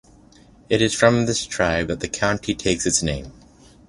[0.67, 3.31] It is from this tribe that the county takes its name.